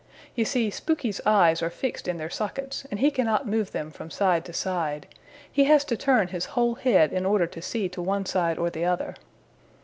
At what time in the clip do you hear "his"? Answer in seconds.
6.29-6.45